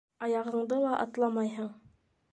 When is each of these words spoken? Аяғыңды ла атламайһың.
Аяғыңды 0.27 0.79
ла 0.85 0.95
атламайһың. 1.05 1.73